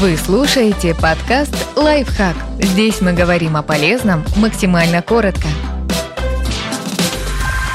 Вы 0.00 0.16
слушаете 0.16 0.94
подкаст 0.94 1.52
«Лайфхак». 1.74 2.36
Здесь 2.60 3.00
мы 3.00 3.14
говорим 3.14 3.56
о 3.56 3.64
полезном 3.64 4.24
максимально 4.36 5.02
коротко. 5.02 5.48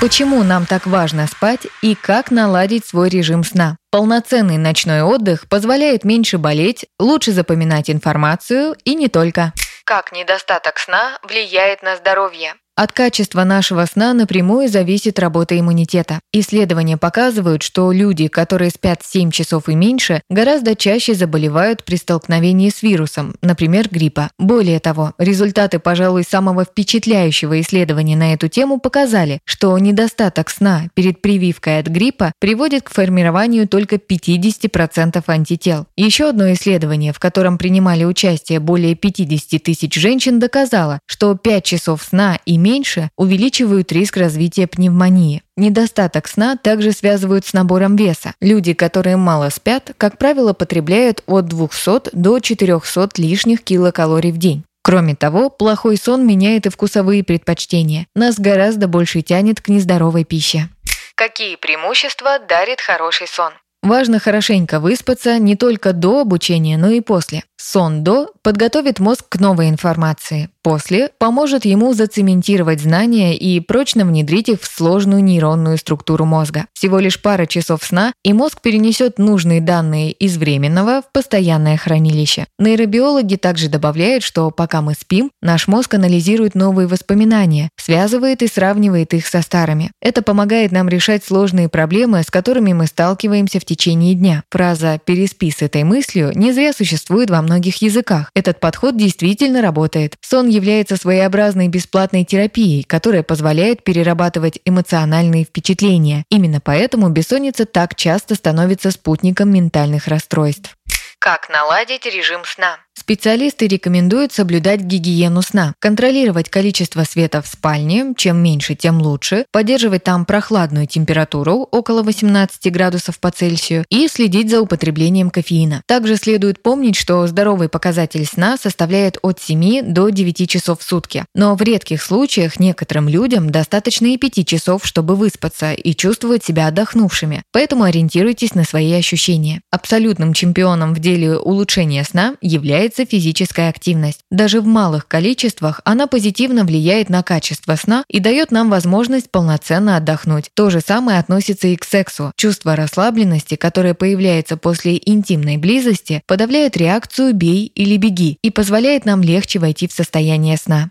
Почему 0.00 0.44
нам 0.44 0.64
так 0.64 0.86
важно 0.86 1.26
спать 1.26 1.66
и 1.82 1.96
как 1.96 2.30
наладить 2.30 2.86
свой 2.86 3.08
режим 3.08 3.42
сна? 3.42 3.78
Полноценный 3.90 4.58
ночной 4.58 5.02
отдых 5.02 5.48
позволяет 5.48 6.04
меньше 6.04 6.38
болеть, 6.38 6.86
лучше 7.00 7.32
запоминать 7.32 7.90
информацию 7.90 8.76
и 8.84 8.94
не 8.94 9.08
только. 9.08 9.52
Как 9.84 10.12
недостаток 10.12 10.78
сна 10.78 11.18
влияет 11.24 11.82
на 11.82 11.96
здоровье? 11.96 12.54
От 12.76 12.90
качества 12.90 13.44
нашего 13.44 13.84
сна 13.86 14.14
напрямую 14.14 14.68
зависит 14.68 15.20
работа 15.20 15.56
иммунитета. 15.56 16.18
Исследования 16.32 16.96
показывают, 16.96 17.62
что 17.62 17.92
люди, 17.92 18.26
которые 18.26 18.70
спят 18.70 19.00
7 19.04 19.30
часов 19.30 19.68
и 19.68 19.76
меньше, 19.76 20.22
гораздо 20.28 20.74
чаще 20.74 21.14
заболевают 21.14 21.84
при 21.84 21.94
столкновении 21.94 22.70
с 22.70 22.82
вирусом, 22.82 23.36
например, 23.42 23.88
гриппа. 23.88 24.30
Более 24.40 24.80
того, 24.80 25.12
результаты, 25.18 25.78
пожалуй, 25.78 26.24
самого 26.24 26.64
впечатляющего 26.64 27.60
исследования 27.60 28.16
на 28.16 28.34
эту 28.34 28.48
тему 28.48 28.80
показали, 28.80 29.38
что 29.44 29.78
недостаток 29.78 30.50
сна 30.50 30.88
перед 30.94 31.22
прививкой 31.22 31.78
от 31.78 31.86
гриппа 31.86 32.32
приводит 32.40 32.82
к 32.82 32.92
формированию 32.92 33.68
только 33.68 33.96
50% 33.96 35.22
антител. 35.28 35.86
Еще 35.96 36.28
одно 36.28 36.52
исследование, 36.52 37.12
в 37.12 37.20
котором 37.20 37.56
принимали 37.56 38.02
участие 38.02 38.58
более 38.58 38.96
50 38.96 39.62
тысяч 39.62 39.94
женщин, 39.94 40.40
доказало, 40.40 40.98
что 41.06 41.36
5 41.36 41.64
часов 41.64 42.02
сна 42.02 42.40
и 42.44 42.63
меньше, 42.64 43.10
увеличивают 43.16 43.92
риск 43.92 44.16
развития 44.16 44.66
пневмонии. 44.66 45.42
Недостаток 45.56 46.26
сна 46.26 46.56
также 46.56 46.92
связывают 46.92 47.44
с 47.44 47.52
набором 47.52 47.94
веса. 47.94 48.32
Люди, 48.40 48.72
которые 48.72 49.16
мало 49.16 49.50
спят, 49.50 49.92
как 49.98 50.16
правило, 50.18 50.54
потребляют 50.54 51.22
от 51.26 51.46
200 51.46 52.10
до 52.12 52.40
400 52.40 53.10
лишних 53.18 53.62
килокалорий 53.62 54.32
в 54.32 54.38
день. 54.38 54.64
Кроме 54.82 55.14
того, 55.14 55.50
плохой 55.50 55.96
сон 55.96 56.26
меняет 56.26 56.66
и 56.66 56.70
вкусовые 56.70 57.22
предпочтения. 57.22 58.06
Нас 58.14 58.38
гораздо 58.38 58.88
больше 58.88 59.22
тянет 59.22 59.60
к 59.60 59.68
нездоровой 59.68 60.24
пище. 60.24 60.68
Какие 61.14 61.56
преимущества 61.56 62.38
дарит 62.48 62.80
хороший 62.80 63.28
сон? 63.28 63.52
Важно 63.82 64.18
хорошенько 64.18 64.80
выспаться 64.80 65.38
не 65.38 65.56
только 65.56 65.92
до 65.92 66.22
обучения, 66.22 66.78
но 66.78 66.88
и 66.88 67.00
после. 67.00 67.44
Сон 67.66 68.04
до 68.04 68.28
подготовит 68.42 69.00
мозг 69.00 69.26
к 69.26 69.40
новой 69.40 69.70
информации. 69.70 70.50
После 70.62 71.10
поможет 71.18 71.64
ему 71.64 71.94
зацементировать 71.94 72.80
знания 72.80 73.36
и 73.36 73.58
прочно 73.60 74.04
внедрить 74.04 74.50
их 74.50 74.60
в 74.60 74.66
сложную 74.66 75.24
нейронную 75.24 75.78
структуру 75.78 76.26
мозга. 76.26 76.66
Всего 76.74 76.98
лишь 76.98 77.20
пара 77.20 77.46
часов 77.46 77.82
сна, 77.82 78.12
и 78.22 78.34
мозг 78.34 78.60
перенесет 78.60 79.18
нужные 79.18 79.62
данные 79.62 80.12
из 80.12 80.36
временного 80.36 81.02
в 81.02 81.12
постоянное 81.12 81.78
хранилище. 81.78 82.46
Нейробиологи 82.58 83.36
также 83.36 83.70
добавляют, 83.70 84.24
что 84.24 84.50
пока 84.50 84.82
мы 84.82 84.92
спим, 84.92 85.30
наш 85.40 85.66
мозг 85.66 85.94
анализирует 85.94 86.54
новые 86.54 86.86
воспоминания, 86.86 87.70
связывает 87.78 88.42
и 88.42 88.46
сравнивает 88.46 89.14
их 89.14 89.26
со 89.26 89.40
старыми. 89.40 89.90
Это 90.02 90.20
помогает 90.20 90.70
нам 90.70 90.88
решать 90.90 91.24
сложные 91.24 91.70
проблемы, 91.70 92.22
с 92.22 92.30
которыми 92.30 92.74
мы 92.74 92.86
сталкиваемся 92.86 93.58
в 93.58 93.64
течение 93.64 94.14
дня. 94.14 94.44
Фраза 94.50 95.00
«переспи 95.02 95.50
с 95.50 95.62
этой 95.62 95.84
мыслью» 95.84 96.32
не 96.34 96.52
зря 96.52 96.74
существует 96.74 97.30
во 97.30 97.40
многих 97.40 97.53
языках. 97.82 98.30
Этот 98.34 98.60
подход 98.60 98.96
действительно 98.96 99.62
работает. 99.62 100.16
Сон 100.20 100.48
является 100.48 100.96
своеобразной 100.96 101.68
бесплатной 101.68 102.24
терапией, 102.24 102.84
которая 102.84 103.22
позволяет 103.22 103.84
перерабатывать 103.84 104.58
эмоциональные 104.64 105.44
впечатления. 105.44 106.24
Именно 106.30 106.60
поэтому 106.60 107.08
бессонница 107.08 107.64
так 107.64 107.94
часто 107.94 108.34
становится 108.34 108.90
спутником 108.90 109.52
ментальных 109.52 110.08
расстройств. 110.08 110.76
Как 111.18 111.48
наладить 111.48 112.06
режим 112.06 112.44
сна? 112.44 112.78
Специалисты 112.96 113.66
рекомендуют 113.66 114.32
соблюдать 114.32 114.80
гигиену 114.80 115.42
сна, 115.42 115.74
контролировать 115.80 116.48
количество 116.48 117.02
света 117.02 117.42
в 117.42 117.46
спальне, 117.46 118.14
чем 118.16 118.38
меньше, 118.38 118.76
тем 118.76 119.02
лучше, 119.02 119.46
поддерживать 119.50 120.04
там 120.04 120.24
прохладную 120.24 120.86
температуру 120.86 121.68
около 121.70 122.02
18 122.04 122.72
градусов 122.72 123.18
по 123.18 123.30
Цельсию 123.30 123.84
и 123.90 124.06
следить 124.06 124.48
за 124.48 124.60
употреблением 124.60 125.30
кофеина. 125.30 125.82
Также 125.86 126.16
следует 126.16 126.62
помнить, 126.62 126.94
что 126.94 127.26
здоровый 127.26 127.68
показатель 127.68 128.24
сна 128.24 128.56
составляет 128.56 129.18
от 129.22 129.40
7 129.40 129.92
до 129.92 130.08
9 130.08 130.48
часов 130.48 130.80
в 130.80 130.84
сутки. 130.84 131.24
Но 131.34 131.56
в 131.56 131.62
редких 131.62 132.00
случаях 132.00 132.60
некоторым 132.60 133.08
людям 133.08 133.50
достаточно 133.50 134.06
и 134.06 134.16
5 134.16 134.46
часов, 134.46 134.86
чтобы 134.86 135.16
выспаться 135.16 135.72
и 135.72 135.94
чувствовать 135.94 136.44
себя 136.44 136.68
отдохнувшими. 136.68 137.42
Поэтому 137.52 137.82
ориентируйтесь 137.82 138.54
на 138.54 138.64
свои 138.64 138.92
ощущения. 138.92 139.60
Абсолютным 139.70 140.32
чемпионом 140.32 140.94
в 140.94 141.00
деле 141.00 141.36
улучшения 141.36 142.04
сна 142.04 142.36
является 142.40 142.83
является 142.84 143.06
физическая 143.06 143.70
активность. 143.70 144.20
Даже 144.30 144.60
в 144.60 144.66
малых 144.66 145.08
количествах 145.08 145.80
она 145.84 146.06
позитивно 146.06 146.64
влияет 146.64 147.08
на 147.08 147.22
качество 147.22 147.76
сна 147.76 148.04
и 148.08 148.20
дает 148.20 148.50
нам 148.50 148.68
возможность 148.68 149.30
полноценно 149.30 149.96
отдохнуть. 149.96 150.50
То 150.54 150.68
же 150.68 150.80
самое 150.80 151.18
относится 151.18 151.68
и 151.68 151.76
к 151.76 151.84
сексу. 151.84 152.32
Чувство 152.36 152.76
расслабленности, 152.76 153.56
которое 153.56 153.94
появляется 153.94 154.58
после 154.58 155.00
интимной 155.02 155.56
близости, 155.56 156.22
подавляет 156.26 156.76
реакцию 156.76 157.32
«бей» 157.32 157.66
или 157.74 157.96
«беги» 157.96 158.36
и 158.42 158.50
позволяет 158.50 159.06
нам 159.06 159.22
легче 159.22 159.58
войти 159.58 159.88
в 159.88 159.92
состояние 159.92 160.58
сна. 160.58 160.90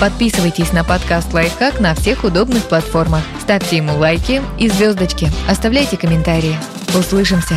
Подписывайтесь 0.00 0.72
на 0.72 0.82
подкаст 0.82 1.32
«Лайфхак» 1.32 1.78
на 1.78 1.94
всех 1.94 2.24
удобных 2.24 2.64
платформах. 2.64 3.22
Ставьте 3.40 3.76
ему 3.76 3.96
лайки 3.96 4.42
и 4.58 4.68
звездочки. 4.68 5.28
Оставляйте 5.48 5.96
комментарии. 5.96 6.56
Услышимся! 6.92 7.54